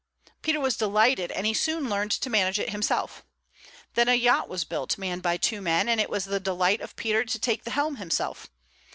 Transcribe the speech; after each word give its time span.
Peter 0.41 0.59
was 0.59 0.75
delighted; 0.77 1.31
and 1.31 1.45
he 1.45 1.53
soon 1.53 1.87
learned 1.87 2.09
to 2.09 2.27
manage 2.27 2.57
it 2.57 2.71
himself. 2.71 3.23
Then 3.93 4.09
a 4.09 4.15
yacht 4.15 4.49
was 4.49 4.63
built, 4.63 4.97
manned 4.97 5.21
by 5.21 5.37
two 5.37 5.61
men, 5.61 5.87
and 5.87 6.01
it 6.01 6.09
was 6.09 6.25
the 6.25 6.39
delight 6.39 6.81
of 6.81 6.95
Peter 6.95 7.23
to 7.23 7.37
take 7.37 7.65
the 7.65 7.69
helm 7.69 7.97
himself. 7.97 8.47